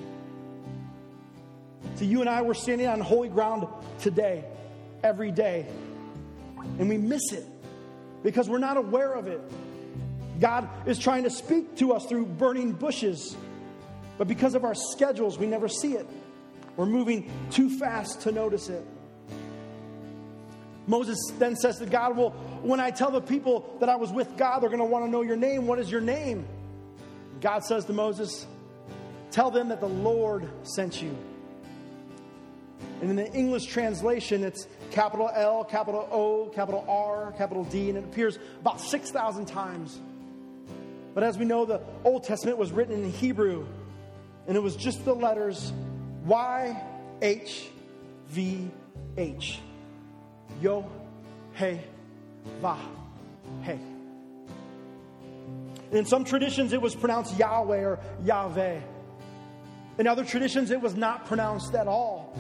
[1.96, 3.68] So, you and I were standing on holy ground
[4.00, 4.44] today,
[5.04, 5.66] every day,
[6.78, 7.46] and we miss it
[8.24, 9.42] because we're not aware of it.
[10.40, 13.36] God is trying to speak to us through burning bushes,
[14.18, 16.08] but because of our schedules, we never see it.
[16.76, 18.86] We're moving too fast to notice it.
[20.88, 22.32] Moses then says to God, Well,
[22.64, 25.12] when I tell the people that I was with God, they're going to want to
[25.12, 25.68] know your name.
[25.68, 26.48] What is your name?
[27.42, 28.48] God says to Moses,
[29.30, 31.16] Tell them that the Lord sent you.
[33.02, 37.98] And in the English translation, it's capital L, capital O, capital R, capital D, and
[37.98, 40.00] it appears about 6,000 times.
[41.14, 43.66] But as we know, the Old Testament was written in Hebrew,
[44.48, 45.72] and it was just the letters
[46.26, 46.84] Y,
[47.22, 47.70] H,
[48.28, 48.70] V,
[49.18, 49.60] H.
[50.62, 50.86] Yo,
[51.54, 51.82] hey,
[52.62, 52.78] va,
[53.62, 53.80] hey.
[55.92, 58.82] In some traditions, it was pronounced Yahweh or Yahweh.
[59.98, 62.38] In other traditions, it was not pronounced at all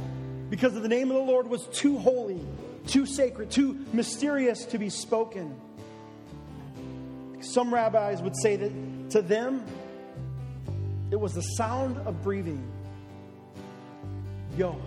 [0.49, 2.41] because the name of the Lord was too holy,
[2.87, 5.59] too sacred, too mysterious to be spoken.
[7.41, 9.63] Some rabbis would say that to them,
[11.11, 12.63] it was the sound of breathing.
[14.57, 14.79] Yo,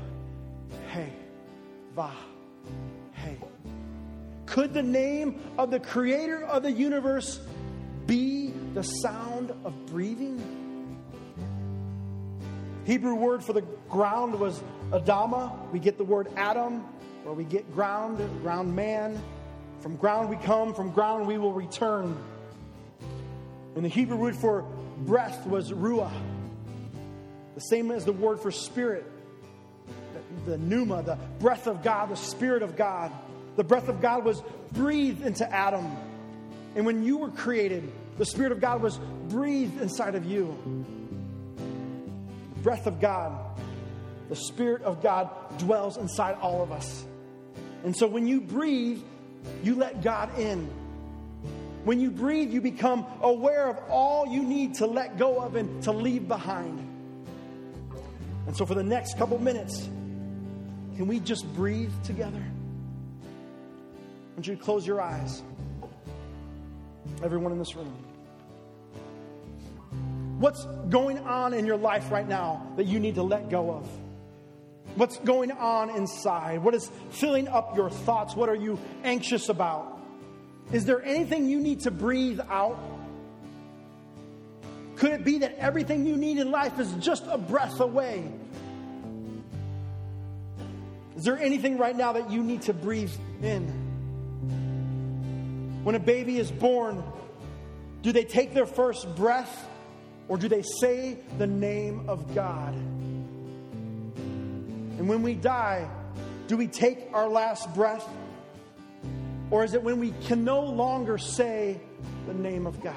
[0.88, 1.12] hey,
[1.94, 2.10] va,
[3.12, 3.38] hey.
[4.46, 7.40] Could the name of the creator of the universe
[8.06, 10.40] be the sound of breathing?
[12.84, 14.62] Hebrew word for the ground was
[14.92, 15.70] Adama.
[15.70, 16.84] We get the word Adam,
[17.24, 19.20] where we get ground, ground man.
[19.80, 22.16] From ground we come, from ground we will return.
[23.74, 24.62] And the Hebrew word for
[24.98, 26.12] breath was ruah,
[27.54, 29.10] the same as the word for spirit,
[30.44, 33.10] the, the pneuma, the breath of God, the spirit of God.
[33.56, 35.96] The breath of God was breathed into Adam.
[36.74, 40.56] And when you were created, the Spirit of God was breathed inside of you.
[42.54, 43.51] The breath of God,
[44.32, 47.04] the Spirit of God dwells inside all of us.
[47.84, 49.02] And so when you breathe,
[49.62, 50.70] you let God in.
[51.84, 55.82] When you breathe, you become aware of all you need to let go of and
[55.82, 56.78] to leave behind.
[58.46, 59.82] And so for the next couple minutes,
[60.96, 62.42] can we just breathe together?
[62.42, 65.42] I want you to close your eyes.
[67.22, 67.92] Everyone in this room.
[70.38, 73.86] What's going on in your life right now that you need to let go of?
[74.94, 76.62] What's going on inside?
[76.62, 78.36] What is filling up your thoughts?
[78.36, 80.00] What are you anxious about?
[80.70, 82.78] Is there anything you need to breathe out?
[84.96, 88.30] Could it be that everything you need in life is just a breath away?
[91.16, 93.80] Is there anything right now that you need to breathe in?
[95.82, 97.02] When a baby is born,
[98.02, 99.68] do they take their first breath
[100.28, 102.74] or do they say the name of God?
[105.02, 105.90] And when we die,
[106.46, 108.08] do we take our last breath?
[109.50, 111.80] Or is it when we can no longer say
[112.28, 112.94] the name of God?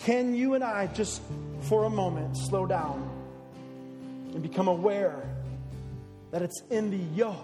[0.00, 1.22] Can you and I just
[1.62, 3.08] for a moment slow down
[4.34, 5.34] and become aware
[6.30, 7.34] that it's in the yo,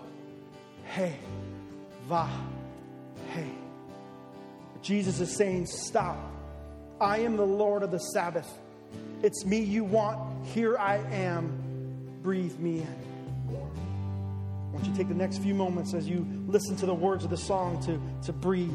[0.84, 1.16] hey,
[2.06, 2.28] va,
[3.30, 3.48] hey?
[4.82, 6.18] Jesus is saying, Stop.
[7.00, 8.58] I am the Lord of the Sabbath.
[9.22, 10.46] It's me you want.
[10.48, 11.61] Here I am.
[12.22, 13.12] Breathe me in.
[13.50, 17.24] I want you to take the next few moments as you listen to the words
[17.24, 18.70] of the song to, to breathe,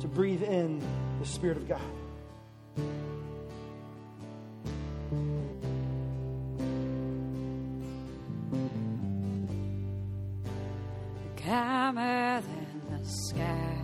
[0.00, 0.80] to breathe in
[1.20, 1.80] the Spirit of God.
[11.46, 13.78] calmer than the sky,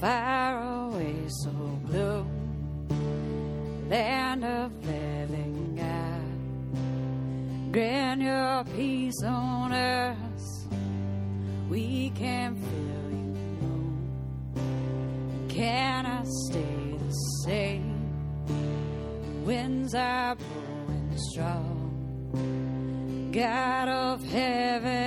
[0.00, 1.50] far away, so
[1.84, 2.24] blue,
[3.88, 4.70] land of
[8.14, 10.68] Grant your peace on us,
[11.68, 13.34] we can feel you.
[15.48, 17.10] Can I stay the
[17.44, 18.14] same?
[19.44, 23.32] Winds are blowing strong.
[23.32, 25.03] God of heaven,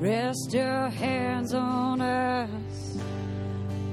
[0.00, 2.98] Rest your hands on us.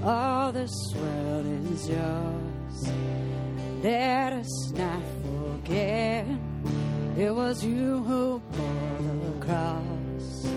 [0.05, 2.93] All this world is yours.
[3.84, 6.26] Let us not forget
[7.18, 10.47] it was you who bore the cross.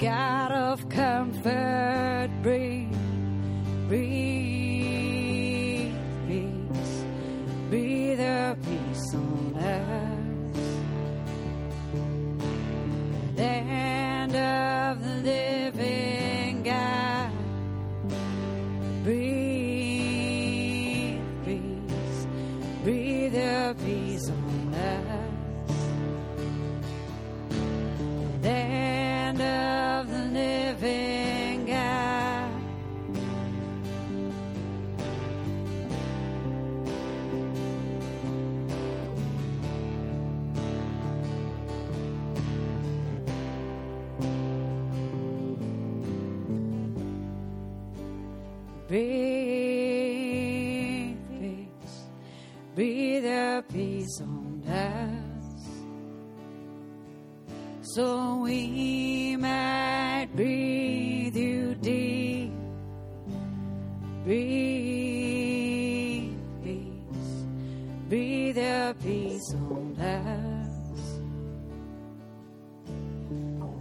[0.00, 2.92] God of comfort, breathe,
[3.86, 4.25] breathe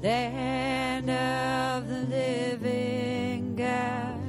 [0.05, 4.19] Land of the living God.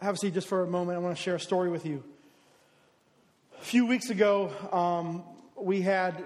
[0.00, 0.98] Have a seat just for a moment.
[0.98, 2.02] I want to share a story with you.
[3.60, 5.22] A few weeks ago, um,
[5.54, 6.24] we had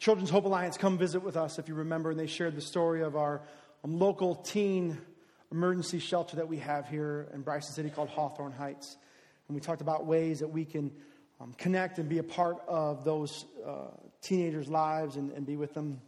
[0.00, 3.04] Children's Hope Alliance come visit with us, if you remember, and they shared the story
[3.04, 3.40] of our
[3.84, 4.98] um, local teen
[5.52, 8.96] emergency shelter that we have here in Bryson City called Hawthorne Heights.
[9.46, 10.90] And we talked about ways that we can
[11.40, 13.86] um, connect and be a part of those uh,
[14.20, 16.00] teenagers' lives and, and be with them.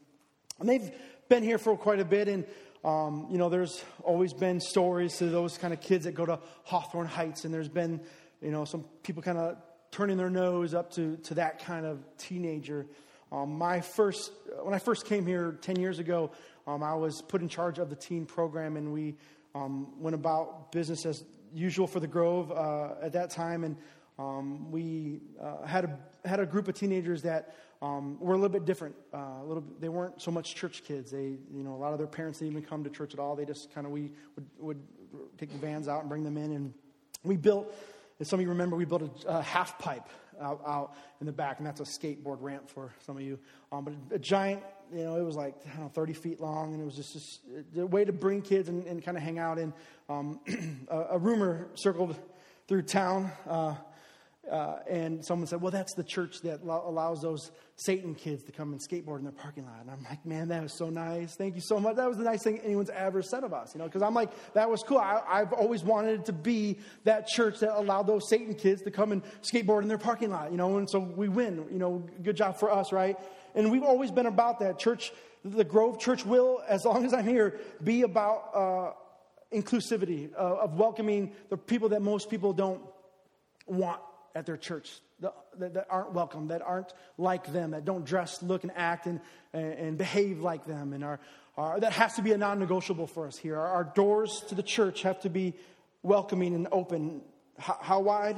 [0.59, 0.91] And they've
[1.29, 2.45] been here for quite a bit, and
[2.85, 6.39] um, you know, there's always been stories to those kind of kids that go to
[6.65, 8.01] Hawthorne Heights, and there's been,
[8.41, 9.59] you know, some people kind of
[9.91, 12.87] turning their nose up to, to that kind of teenager.
[13.33, 14.33] Um, my first,
[14.63, 16.31] when I first came here 10 years ago,
[16.67, 19.17] um, I was put in charge of the teen program, and we
[19.55, 23.77] um, went about business as usual for the Grove uh, at that time, and
[24.21, 28.51] um, we uh, had a had a group of teenagers that um, were a little
[28.51, 28.95] bit different.
[29.15, 31.11] Uh, a little, bit, they weren't so much church kids.
[31.11, 33.35] They, you know, a lot of their parents didn't even come to church at all.
[33.35, 34.83] They just kind of we would, would
[35.39, 36.75] take the vans out and bring them in, and
[37.25, 37.75] we built.
[38.21, 40.07] As some of you remember, we built a, a half pipe
[40.39, 43.39] out, out in the back, and that's a skateboard ramp for some of you.
[43.73, 44.63] Um, but a, giant,
[44.93, 47.41] you know, it was like know, 30 feet long, and it was just, just
[47.79, 49.59] a way to bring kids and, and kind of hang out.
[49.59, 49.73] And
[50.11, 50.41] um,
[50.89, 52.15] a, a rumor circled
[52.69, 53.33] through town.
[53.49, 53.75] Uh,
[54.51, 58.53] uh, and someone said, Well, that's the church that lo- allows those Satan kids to
[58.53, 59.81] come and skateboard in their parking lot.
[59.81, 61.37] And I'm like, Man, that was so nice.
[61.37, 61.97] Thank you so much.
[61.97, 64.31] That was the nice thing anyone's ever said of us, you know, because I'm like,
[64.55, 64.99] That was cool.
[64.99, 69.13] I, I've always wanted to be that church that allowed those Satan kids to come
[69.13, 72.37] and skateboard in their parking lot, you know, and so we win, you know, good
[72.37, 73.17] job for us, right?
[73.55, 74.79] And we've always been about that.
[74.79, 75.13] Church,
[75.45, 80.75] the Grove Church will, as long as I'm here, be about uh, inclusivity, uh, of
[80.75, 82.81] welcoming the people that most people don't
[83.67, 84.01] want
[84.35, 85.35] at their church that,
[85.75, 89.21] that, aren't welcome, that aren't like them, that don't dress, look, and act and,
[89.53, 90.93] and, behave like them.
[90.93, 91.21] And are,
[91.57, 93.59] are, that has to be a non negotiable for us here.
[93.59, 95.55] Our, our, doors to the church have to be
[96.03, 97.21] welcoming and open.
[97.59, 98.37] How, how wide?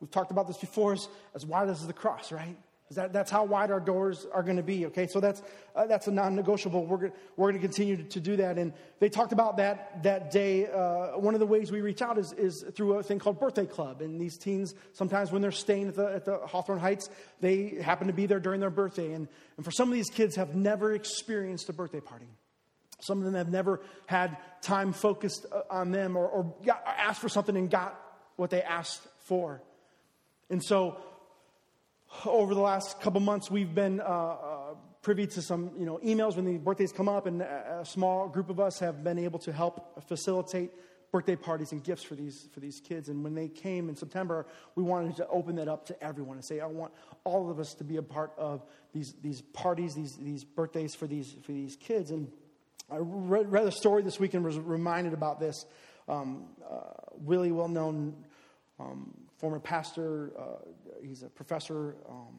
[0.00, 2.56] We've talked about this before, as, as wide as the cross, right?
[2.92, 5.08] That, that's how wide our doors are going to be, okay?
[5.08, 5.42] So that's,
[5.74, 6.86] uh, that's a non negotiable.
[6.86, 8.58] We're, we're going to continue to do that.
[8.58, 10.66] And they talked about that that day.
[10.66, 13.66] Uh, one of the ways we reach out is, is through a thing called Birthday
[13.66, 14.02] Club.
[14.02, 17.10] And these teens, sometimes when they're staying at the, at the Hawthorne Heights,
[17.40, 19.12] they happen to be there during their birthday.
[19.14, 19.26] And,
[19.56, 22.28] and for some of these kids, have never experienced a birthday party.
[23.00, 27.20] Some of them have never had time focused uh, on them or, or got, asked
[27.20, 28.00] for something and got
[28.36, 29.60] what they asked for.
[30.50, 30.98] And so,
[32.24, 36.36] over the last couple months, we've been uh, uh, privy to some you know, emails
[36.36, 39.52] when the birthdays come up, and a small group of us have been able to
[39.52, 40.70] help facilitate
[41.12, 43.08] birthday parties and gifts for these, for these kids.
[43.08, 46.44] And when they came in September, we wanted to open that up to everyone and
[46.44, 46.92] say, I want
[47.24, 51.06] all of us to be a part of these, these parties, these, these birthdays for
[51.06, 52.10] these, for these kids.
[52.10, 52.30] And
[52.90, 55.64] I read, read a story this week and was reminded about this.
[56.08, 56.92] Um, uh,
[57.24, 58.14] really well known
[58.78, 60.42] um, former pastor, uh,
[61.02, 62.38] he's a professor um,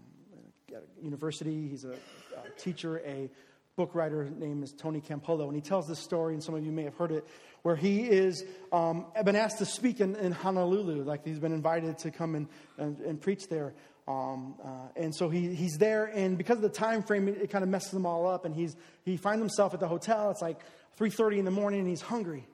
[0.75, 3.29] at a university, he's a, a teacher, a
[3.75, 4.25] book writer.
[4.25, 5.45] Name is Tony Campolo.
[5.45, 7.25] And he tells this story, and some of you may have heard it,
[7.61, 11.03] where he is um, been asked to speak in, in, Honolulu.
[11.03, 12.47] Like he's been invited to come and,
[12.77, 13.73] and, and preach there.
[14.07, 17.49] Um, uh, and so he, he's there, and because of the time frame, it, it
[17.49, 18.45] kind of messes them all up.
[18.45, 20.31] And he's, he finds himself at the hotel.
[20.31, 20.59] It's like
[20.97, 22.47] 3.30 in the morning, and he's hungry.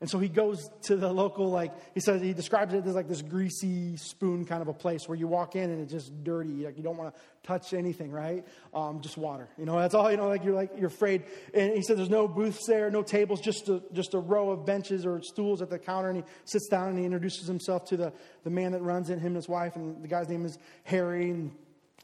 [0.00, 3.06] And so he goes to the local, like, he says, he describes it as like
[3.06, 6.64] this greasy spoon kind of a place where you walk in and it's just dirty.
[6.64, 8.46] Like, you don't want to touch anything, right?
[8.72, 9.46] Um, just water.
[9.58, 11.24] You know, that's all, you know, like, you're like, you're afraid.
[11.52, 14.64] And he said there's no booths there, no tables, just a, just a row of
[14.64, 16.08] benches or stools at the counter.
[16.08, 19.18] And he sits down and he introduces himself to the, the man that runs it,
[19.18, 19.76] him and his wife.
[19.76, 21.28] And the guy's name is Harry.
[21.28, 21.52] And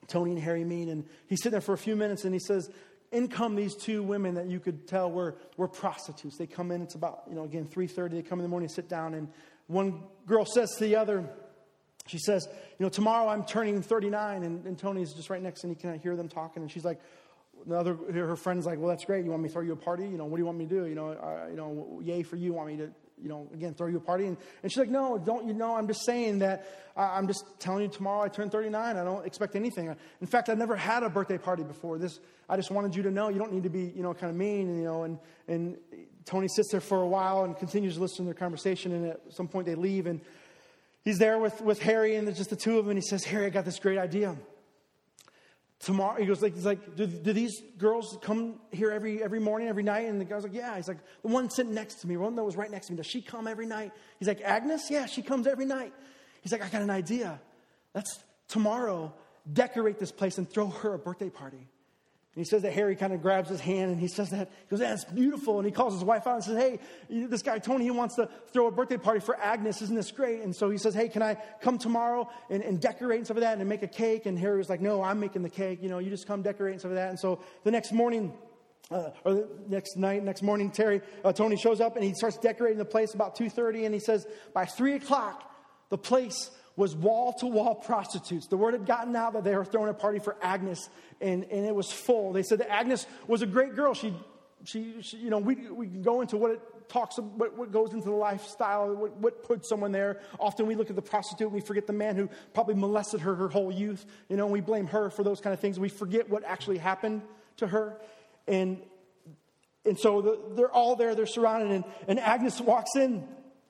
[0.07, 0.89] Tony and Harry meet.
[0.89, 2.71] And he's sitting there for a few minutes and he says,
[3.13, 6.37] in come these two women that you could tell were, were prostitutes.
[6.37, 8.11] They come in, it's about, you know, again, 3.30.
[8.11, 9.29] They come in the morning, sit down, and
[9.67, 11.29] one girl says to the other,
[12.07, 12.49] she says,
[12.79, 15.99] you know, tomorrow I'm turning 39, and, and Tony's just right next, and he can
[15.99, 17.01] hear them talking, and she's like,
[17.67, 19.25] the other, her friend's like, well, that's great.
[19.25, 20.05] You want me to throw you a party?
[20.05, 20.87] You know, what do you want me to do?
[20.87, 22.53] You know, uh, you know, yay for you.
[22.53, 22.91] Want me to
[23.23, 24.27] you know, again, throw you a party.
[24.27, 25.75] And, and she's like, no, don't you know?
[25.75, 28.97] I'm just saying that uh, I'm just telling you tomorrow I turn 39.
[28.97, 29.95] I don't expect anything.
[30.21, 31.99] In fact, I've never had a birthday party before.
[31.99, 34.31] This, I just wanted you to know you don't need to be, you know, kind
[34.31, 35.05] of mean, you know.
[35.05, 35.77] And, and
[36.25, 38.93] Tony sits there for a while and continues to listen to their conversation.
[38.93, 40.07] And at some point they leave.
[40.07, 40.21] And
[41.05, 42.91] he's there with, with Harry and just the two of them.
[42.91, 44.37] And he says, Harry, I got this great idea
[45.81, 49.69] tomorrow he goes like he's like do, do, these girls come here every every morning
[49.69, 50.07] every night?
[50.09, 50.77] And the guy's like yeah.
[50.77, 52.93] He's like the one sitting next to me the one that was right next to
[52.93, 53.93] me does she come every night?
[54.19, 54.91] He's like agnes?
[54.91, 55.93] Yeah she comes every night.
[56.43, 57.41] He's like i got an idea.
[57.95, 59.13] Let's tomorrow
[59.53, 61.69] decorate this place and throw her a birthday party
[62.37, 64.67] and he says that Harry kind of grabs his hand and he says that, he
[64.69, 65.57] goes, That's beautiful.
[65.57, 66.79] And he calls his wife out and says, Hey,
[67.09, 69.81] this guy Tony, he wants to throw a birthday party for Agnes.
[69.81, 70.43] Isn't this great?
[70.43, 73.45] And so he says, Hey, can I come tomorrow and, and decorate and stuff like
[73.45, 74.27] that and make a cake?
[74.27, 75.79] And Harry was like, No, I'm making the cake.
[75.83, 77.09] You know, you just come decorate and stuff like that.
[77.09, 78.35] And so the next morning,
[78.91, 82.37] uh, or the next night, next morning, Terry, uh, Tony shows up and he starts
[82.37, 85.51] decorating the place about 2.30 and he says, by 3 o'clock,
[85.89, 88.47] the place was wall to wall prostitutes.
[88.47, 90.89] The word had gotten out that they were throwing a party for Agnes,
[91.21, 92.33] and, and it was full.
[92.33, 93.95] They said that Agnes was a great girl.
[93.95, 94.15] She,
[94.65, 97.93] she, she you know, we, we can go into what it talks, what, what goes
[97.93, 100.21] into the lifestyle, what, what puts someone there.
[100.39, 103.35] Often we look at the prostitute and we forget the man who probably molested her
[103.35, 105.81] her whole youth, you know, and we blame her for those kind of things.
[105.81, 107.23] We forget what actually happened
[107.57, 107.99] to her.
[108.47, 108.83] And,
[109.85, 113.27] and so the, they're all there, they're surrounded, and, and Agnes walks in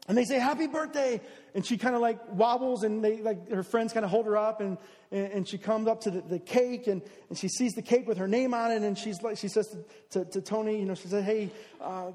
[0.09, 1.21] and they say, Happy birthday.
[1.55, 4.37] And she kind of like wobbles, and they like her friends kind of hold her
[4.37, 4.77] up, and,
[5.11, 7.01] and, and she comes up to the, the, cake, and,
[7.31, 9.69] and she sees the cake with her name on it, and she's like, she says
[10.11, 11.51] to, to, to Tony, you know, she said, Hey,
[11.81, 12.11] uh,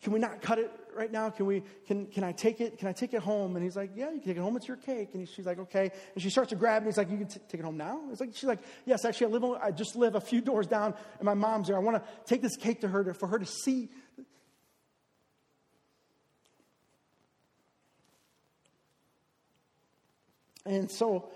[0.00, 1.30] can, we not cut it right now?
[1.30, 2.78] Can we, can, can I take it?
[2.78, 3.56] Can I take it home?
[3.56, 4.56] And he's like, Yeah, you can take it home.
[4.56, 5.10] It's your cake.
[5.14, 5.90] And she's like, Okay.
[6.14, 6.86] And she starts to grab it.
[6.86, 8.00] And he's like, You can t- take it home now?
[8.12, 10.94] It's like, she's like, Yes, actually, I live, I just live a few doors down,
[11.18, 11.76] and my mom's there.
[11.76, 13.88] I want to take this cake to her to, for her to see
[20.66, 21.30] And so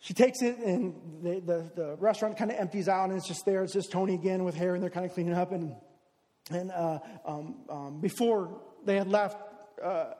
[0.00, 3.44] she takes it, and the, the, the restaurant kind of empties out, and it's just
[3.44, 3.62] there.
[3.62, 5.52] It's just Tony again with Harry, and they're kind of cleaning up.
[5.52, 5.74] And,
[6.50, 9.36] and uh, um, um, before they had left,
[9.82, 10.14] uh,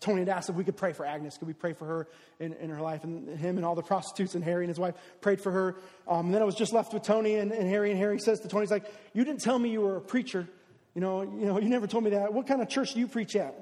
[0.00, 1.38] Tony had asked if we could pray for Agnes.
[1.38, 3.04] Could we pray for her in, in her life?
[3.04, 5.76] And him and all the prostitutes and Harry and his wife prayed for her.
[6.06, 7.90] Um, and then I was just left with Tony and, and Harry.
[7.90, 8.84] And Harry says to Tony, he's like,
[9.14, 10.46] You didn't tell me you were a preacher.
[10.94, 12.32] You know, you know, you never told me that.
[12.32, 13.58] What kind of church do you preach at?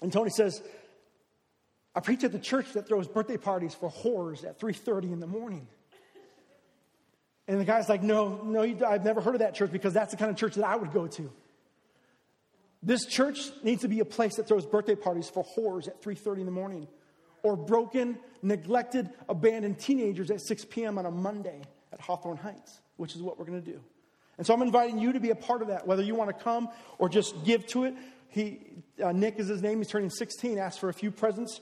[0.00, 0.62] And Tony says,
[1.98, 5.26] I preach at the church that throws birthday parties for whores at 3.30 in the
[5.26, 5.66] morning.
[7.48, 10.16] And the guy's like, no, no, I've never heard of that church because that's the
[10.16, 11.32] kind of church that I would go to.
[12.84, 16.38] This church needs to be a place that throws birthday parties for whores at 3.30
[16.38, 16.86] in the morning
[17.42, 20.98] or broken, neglected, abandoned teenagers at 6 p.m.
[20.98, 23.80] on a Monday at Hawthorne Heights, which is what we're going to do.
[24.36, 26.44] And so I'm inviting you to be a part of that, whether you want to
[26.44, 26.68] come
[27.00, 27.94] or just give to it.
[28.28, 28.60] He,
[29.02, 29.78] uh, Nick is his name.
[29.78, 31.60] He's turning 16, asked for a few presents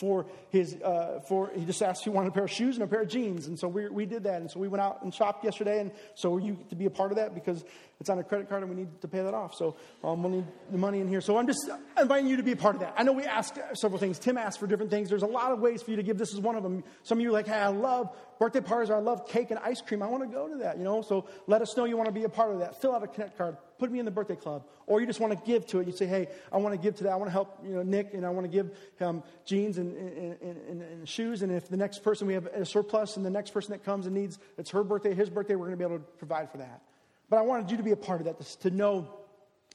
[0.00, 2.84] for his, uh, for, he just asked if he wanted a pair of shoes and
[2.84, 3.46] a pair of jeans.
[3.46, 4.40] And so we, we did that.
[4.40, 5.80] And so we went out and shopped yesterday.
[5.80, 7.62] And so you get to be a part of that because
[8.00, 9.54] it's on a credit card and we need to pay that off.
[9.54, 11.20] So um, we'll need the money in here.
[11.20, 11.68] So I'm just
[12.00, 12.94] inviting you to be a part of that.
[12.96, 14.18] I know we asked several things.
[14.18, 15.10] Tim asked for different things.
[15.10, 16.16] There's a lot of ways for you to give.
[16.16, 16.82] This is one of them.
[17.02, 18.10] Some of you are like, hey, I love
[18.40, 20.02] birthday parties I love cake and ice cream.
[20.02, 21.02] I want to go to that, you know?
[21.02, 22.80] So let us know you want to be a part of that.
[22.80, 23.58] Fill out a connect card.
[23.78, 24.64] Put me in the birthday club.
[24.86, 25.86] Or you just want to give to it.
[25.86, 27.10] You say, hey, I want to give to that.
[27.12, 29.94] I want to help, you know, Nick and I want to give him jeans and,
[29.94, 31.42] and, and, and shoes.
[31.42, 34.06] And if the next person we have a surplus and the next person that comes
[34.06, 36.56] and needs, it's her birthday, his birthday, we're going to be able to provide for
[36.56, 36.80] that.
[37.28, 39.06] But I wanted you to be a part of that, to know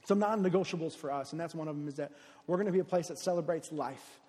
[0.06, 1.30] some non negotiables for us.
[1.30, 2.10] And that's one of them is that
[2.48, 4.20] we're going to be a place that celebrates life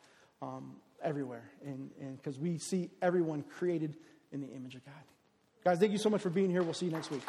[0.43, 1.49] um, everywhere.
[1.65, 3.97] And because we see everyone created
[4.31, 4.93] in the image of God.
[5.63, 6.63] Guys, thank you so much for being here.
[6.63, 7.23] We'll see you next week.